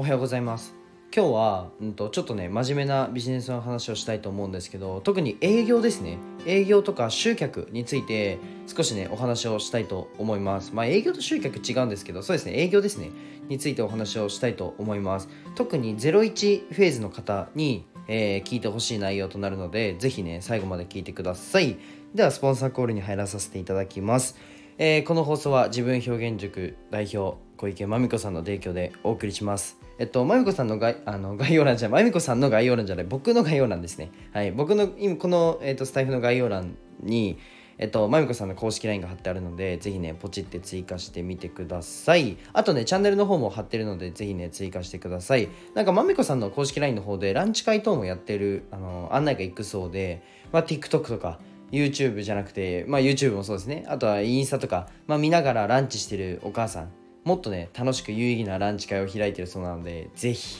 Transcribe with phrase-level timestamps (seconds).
[0.00, 0.74] おはようございます。
[1.14, 6.16] 今日は、うんと、ちょっとね真面目なビジネスの話をしたいと思うんですけど特に営業ですね。
[6.46, 10.72] 営業とか集客について少しねお話をしたいと思います。
[10.72, 13.10] まあ営業と集客違うんですけどそうですね営業ですね。
[13.50, 15.28] についてお話をしたいと思います。
[15.54, 21.76] 特に01フェーズの方に、えー、聞いてほしい内容となるのでぜひね最後まで聞いてください。
[22.14, 24.38] ではスポンサーコールに入らさせていただきます。
[24.78, 29.89] えー、この放送は自分表現塾代表小池真美子さんの提供でお送りします。
[30.00, 34.10] えっと、まみこさんのあの概要欄じゃ、まみこさんの概要欄じゃない、僕の概要欄ですね。
[34.32, 37.38] はい、僕の今この、えっと、スタイフの概要欄に、
[37.76, 42.38] えっと、まみこさんの公式 LINE が貼ってあるので、ぜひね、ポチって追加してみてください。
[42.54, 45.50] あとね、チャンネルの方も貼ってるので、ぜひね、追加してください。
[45.74, 51.40] なんか、まみこさんの公式 LINE の方で、ランチ会等もやってる、あの、案内が行くそうで、まあ、TikTok とか、
[51.72, 53.84] YouTube じゃなくて、まあ、YouTube もそうですね。
[53.86, 56.92] あとはインスタとか、まあ、見ながらランチしてるお母さん、
[57.24, 60.58] もっとね楽しく有意義なランチ会を開いてるそうなのでぜひ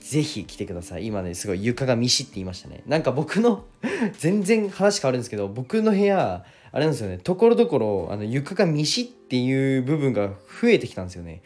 [0.00, 1.06] ぜひ来てください。
[1.06, 2.82] 今ねすごい床がミシって言いましたね。
[2.86, 3.64] なんか僕の
[4.18, 7.18] 全然話変わるんですけど僕の部屋あれなんですよね。
[7.18, 11.42] ところどころあの床がミシっていう部分が増えてきたんですよね。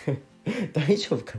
[0.72, 1.36] 大丈夫か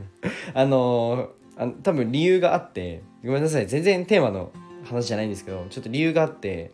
[0.54, 0.62] な？
[0.62, 3.66] あのあの多分理由があってごめんなさい。
[3.66, 4.52] 全然テーマの
[4.84, 6.70] 話じゃないんですけどちょっと理由があって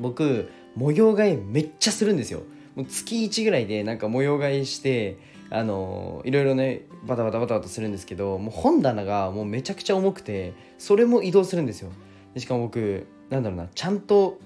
[0.00, 2.42] 僕模様替えめっちゃするんですよ。
[2.78, 5.18] もう月1ぐらいでなんか模様替えして
[5.50, 11.90] あのいろいろねバタバタバタバタするんですけどもう本棚がもうめちゃくちゃ重くてそれも移動するんですよ。
[12.34, 14.38] でしかも僕なんだろうなちゃんと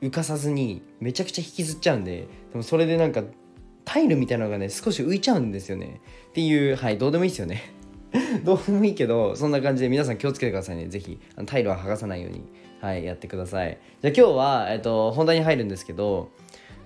[0.00, 3.24] 浮かさずにめちゃくちゃ引きずっちゃうんででもそれでなんか
[3.84, 6.00] タイルみたいなのがね少し浮いちゃうんですよね。
[6.28, 7.74] っていうはいどうでもいいですよね。
[8.44, 10.86] どうでもいいけどそんな感じで皆さん気をつけてくださいね。
[10.86, 12.42] 是非タイルは剥がさないように
[12.80, 13.78] はいやってください。
[14.00, 16.30] じゃあ今日は、えっと、本題に入るんですけど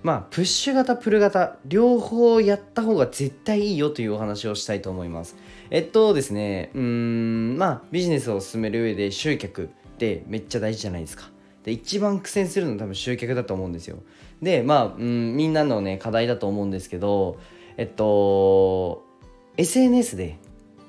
[0.03, 5.35] まあプッシュ型プル型両方やった方が絶対いいよというお話をしたいと思います。
[5.69, 9.67] えっとですねうーんまあビジネスを進める上で集客っ
[9.97, 11.31] てめっちゃ大事じゃないですか。
[11.63, 14.03] で一番苦戦するのは多分集客だと思うんですよ。
[14.41, 17.37] でまあうんみんなのね課題だと思うんですけど
[17.77, 19.05] えっと
[19.55, 20.37] SNS で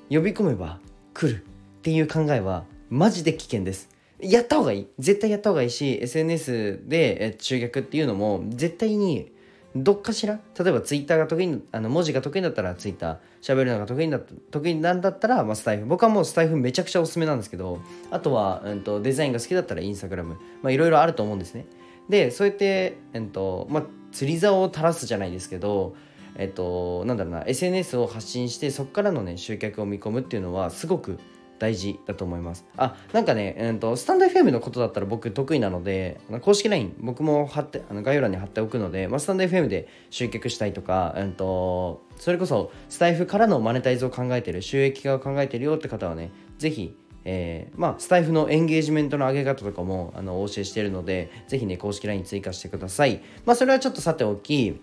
[0.09, 0.79] 呼び込めば
[1.13, 1.41] 来るっ
[1.81, 3.94] ていう考えはマジで危険です。
[4.19, 4.87] やった方がいい。
[4.99, 9.31] 絶対やった方がいいし SNS で集客っていうのも絶対に
[9.75, 15.85] どっかしら例えばツイッターが得意あの文字が得意だったらツイッター喋るのが得意だ得意なんだったら、まあ、スタイフ。
[15.85, 21.65] 僕はもうスタイフめちゃくちゃおすすめなんですけどあとは、うんと、デザインが好きだったらインスタグラムまあいろいろあると思うんですね。
[22.07, 23.83] でそうやって、えっとまあ、
[24.13, 25.95] 釣り竿を垂らすじゃないですけど
[26.37, 31.19] えっとなんだろうな SNS を発信してそこからのね集客を見込むっていうのはすごく
[31.59, 32.65] 大事だと思います。
[32.77, 53.21] あ、なんかね、えーと、スタンド FM のことだったら僕得意なので、公式 LINE 僕も貼ってあの概要欄に貼っておくので、まあ、スタンド FM で集客したいとか、えーと、それこそスタイフからのマネタイズを考えてる、収益化を考えてるよって方はね、ぜひ、えー、まあ、スタイフのエンゲージメントの上げ方とかもあのお教えしてるので、ぜひね、公式 LINE 追加してください。
[53.45, 54.79] まあ、それはちょっとさておき、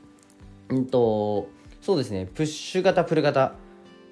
[0.68, 1.48] うんと、
[1.80, 3.54] そうですね、プッシュ型、プル型、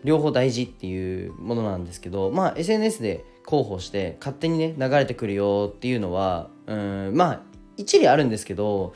[0.04, 7.42] 両方大事っていうものなんですけどまあ SNS で広報して勝手にね流れてくるよっていうのはうんまあ
[7.76, 8.94] 一理あるんですけど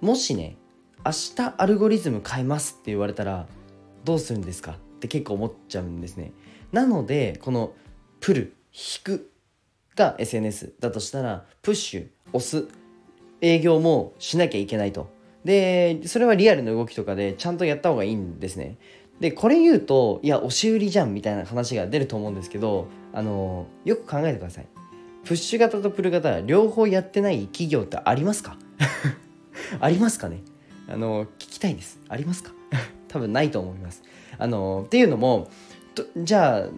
[0.00, 0.56] もしね
[1.04, 3.46] 明日アルゴリズム変えますって言われたら
[4.04, 4.72] どうするんですか？
[4.72, 6.32] って結構思っちゃうんですね。
[6.72, 7.72] なのでこの
[8.20, 9.30] プル引く
[9.96, 12.68] が SNS だとしたらプッシュ押す
[13.40, 15.10] 営業もしなきゃいけないと。
[15.44, 18.76] でそれはリアルの動きとかでちゃんとやった方がいいんですね。
[19.20, 24.66] でこれ言うといや押し売りじゃんみたいな話が出ると思うんですけどあのよく考えてください。
[25.24, 28.56] プッシュ型とプル型両方やってない企業ってありますか？
[29.78, 30.40] ありますかね？
[30.88, 32.00] あの聞きたいです。
[32.08, 32.52] ありますか？
[33.08, 34.02] 多分ないと思います。
[34.38, 35.48] あのっていうのも
[36.16, 36.68] じゃあ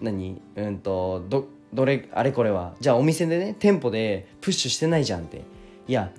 [0.00, 0.42] 何？
[0.56, 2.74] うんとどどれあれこれは。
[2.80, 5.42] じゃあお店でね店舗でプッシュしてないじゃんって。
[5.86, 6.10] いや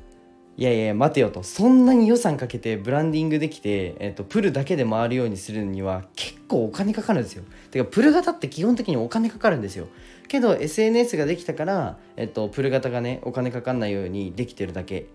[0.59, 1.43] いやいや待てよと。
[1.43, 7.43] そんなに予算かけてブランディングできて、えーと、プルだけで回るようにするには結構お金かかるんですよ。
[7.69, 9.87] てかプル型って基本的にお金かかるんですよ。
[10.27, 15.05] けど SNS ができたから、えーと、プル型がねお金かかんないようにできてるだけ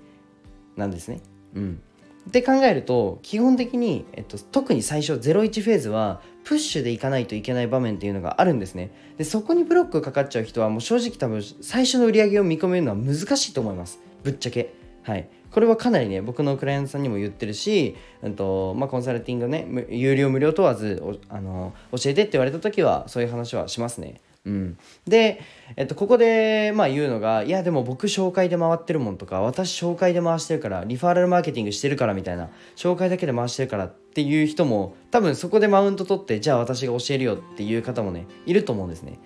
[0.76, 1.20] なんですね。
[1.56, 1.82] うん。
[2.28, 8.93] って考えると基本的に、えっと、特に最初01フェーズはプッシュでいかないといけない場面っていうのがあるんですね。
[9.19, 13.99] でそこにブロックかかっちゃう人はもう正直多分最初の売り上げを見込めるのは難しいと思います。
[14.22, 14.81] ぶっちゃけ。
[15.02, 24.20] はい、これはかなりね僕のクライアントさんにも言ってるし、うんとまあ、コンサルティングね有料無料問わずあの教えてって言われた時はそういう話はしますね。
[24.44, 25.40] うん、で、
[25.76, 39.20] えっと、ここでまあ言うのがいやでも僕紹介で回ってるもんとか私紹介で回してるからリファーラルマーケティングしてるからみたいな紹介だけで回してるからっていう人も多分そこでマウント取ってじゃあ私が教えるよっていう方もねいると思うんですね。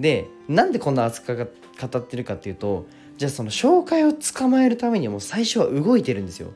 [0.00, 6.52] でなんでこんな熱く語ってるかっていうとじゃあその紹介を捕まえるためにはもう最初は動いてるんですよ。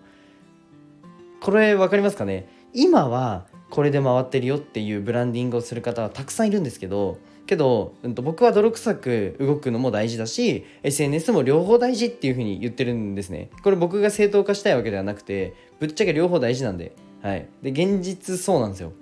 [1.41, 2.49] これ分かりますかね？
[2.75, 13.51] 今はこれで回ってるよっていうブランディングをする方はたくさんいるんですけどけど、うん、と僕は泥臭く動くのも大事だし SNS も両方大事っていうふうに言ってるんですね。
[13.63, 16.93] これ僕が正当化したいわけではなくてぶっちゃけ両方大事なんで。
[17.23, 17.49] はい。
[17.63, 18.93] で現実そうなんですよ。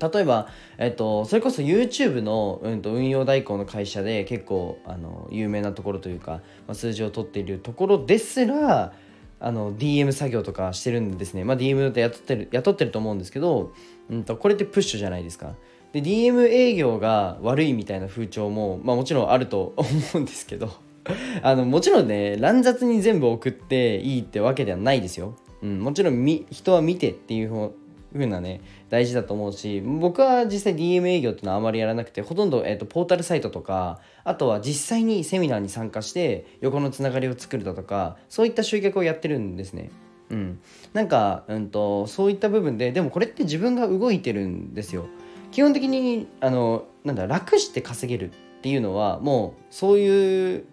[0.00, 6.32] 例えば、えっと、それこそ YouTube の、うん、と運用代行の会社で結構あの有名なところというか、
[6.66, 8.92] まあ、数字を取っているところですら
[9.40, 13.72] あの DM 作業とかしてるんですね、まあ、DM って雇ってる雇ってると思うんですけど、
[14.10, 15.54] うんと、これってプッシュじゃないですか。
[15.92, 20.70] で DM 営業が悪いみたいな風潮も、まあ、もちろんあると思うんですけど
[21.42, 27.72] あのもちろんね乱雑に全部送っていいってわけではないですよ、うん、もちろん人は見てっていう
[28.12, 39.90] ふうなね大事だと思うし僕は実際 DM 営業っていうのはあまりやらなくてほとんど、えーと、ポータルサイトとかあとは実際にセミナーに参加して横のつながりを作るだとかそういった集客をやってるんですね。
[40.30, 40.60] うん、
[40.92, 45.06] なんか、うんと、そういった部分ででもこれって自分が動いてるんですよ。
[45.52, 50.64] 基本的にあのなんだ楽して稼げるっていうのはもうそういう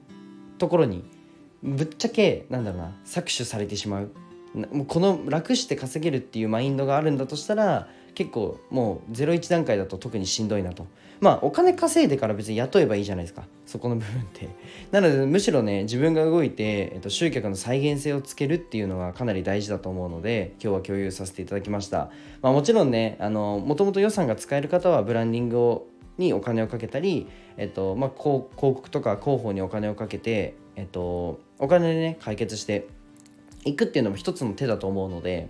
[0.58, 1.06] ところに
[1.64, 4.12] ぶっちゃけなんだろうな搾取されてしまう
[4.72, 10.88] もうこの楽して稼げるっていうマインドがあるんだとしたら結構もう01段階だと特にしんどいなと。
[11.19, 13.44] まあお金稼いでから別に雇えばいいじゃないですか。
[13.66, 14.48] そこの部分って。
[14.92, 22.10] なのでむしろね自分が動いて、えっと、集客の再現性をつけるっていうのがかなり大事だと思うので今日は共有させていただきました。
[22.42, 25.88] まあもちろんねあのもともと予算が使える方はブランディングを
[26.18, 32.88] にお金をかけたり、えっとまあ、広告とか広報にお金をかけて、えっと、お金でね解決して
[33.66, 35.50] いくっていうのも一つの手だと思うので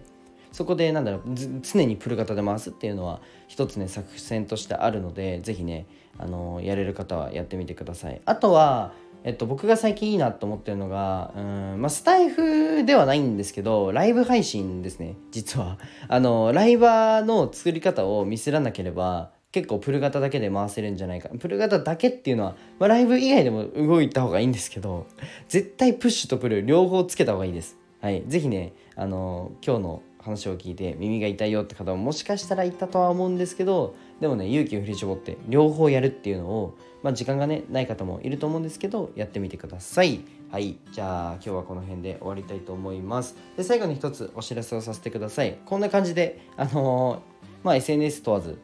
[0.52, 1.22] そこでなんだろう
[1.62, 5.86] 常にプル型で回すっていうのは一つね作戦としてあるので是非ね
[6.18, 8.94] あのやれる方はやってみてくださいあとは
[9.26, 15.80] えっと、僕が最近いいなと思ってるのが、うんまあ、スタイフではないんですけど、ライブ配信ですね、実は。
[16.08, 21.30] あの、ライバーの作り方をミスらなければ、結構プル型だけで回せるんじゃないか。
[21.40, 25.08] プル型だけっていうのは、まあ、ライブ以外でも動いた方がいいんですけど、
[25.50, 27.80] 絶対プッシュとプル両方つけた方がいいです。
[28.06, 28.24] はい。
[28.28, 40.22] ぜひね、あの、今日の話を聞いて耳が痛いよって方ももしかしたらいたとは思うんですけどでもね勇気を振り絞って両方やるっていうのを、まあ、時間がねない方もいると思うんですけどやってみてください
[40.52, 47.20] はいじゃあ今日はこの辺で終わりたいと思いますで最後に一つお知らせをさせてくださいこんな感じであのー、
[47.64, 48.58] まあ SNS 問わず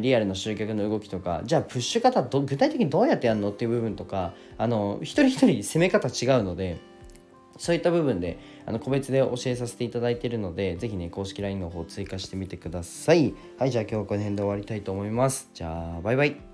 [0.00, 6.78] リアルの集客の動きとかじゃあプッシュ方具体的にどうやってやるのっていう部分とかあの一人一人攻め方違うので
[7.60, 13.34] そういった部分であの個別で教えさせていただいているので、ぜひね、公式 LINE の方追加してみてください。
[13.58, 15.50] はい、じゃあ今日はこの辺で終わりたいと思います。
[15.52, 16.49] じゃあ、バイバイ。